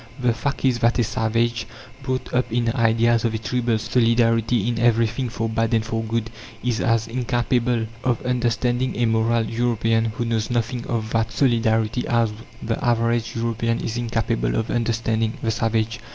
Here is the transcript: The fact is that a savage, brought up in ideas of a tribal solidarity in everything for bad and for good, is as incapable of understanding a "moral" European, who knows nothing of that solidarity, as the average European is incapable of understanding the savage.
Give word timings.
The 0.19 0.33
fact 0.33 0.65
is 0.65 0.79
that 0.79 0.97
a 0.97 1.03
savage, 1.03 1.67
brought 2.01 2.33
up 2.33 2.51
in 2.51 2.69
ideas 2.73 3.23
of 3.23 3.35
a 3.35 3.37
tribal 3.37 3.77
solidarity 3.77 4.67
in 4.67 4.79
everything 4.79 5.29
for 5.29 5.47
bad 5.47 5.75
and 5.75 5.85
for 5.85 6.01
good, 6.01 6.31
is 6.63 6.79
as 6.81 7.05
incapable 7.07 7.85
of 8.03 8.19
understanding 8.25 8.95
a 8.97 9.05
"moral" 9.05 9.43
European, 9.45 10.05
who 10.05 10.25
knows 10.25 10.49
nothing 10.49 10.87
of 10.87 11.11
that 11.11 11.31
solidarity, 11.31 12.07
as 12.07 12.31
the 12.63 12.83
average 12.83 13.35
European 13.35 13.79
is 13.79 13.95
incapable 13.95 14.55
of 14.55 14.71
understanding 14.71 15.33
the 15.43 15.51
savage. 15.51 15.99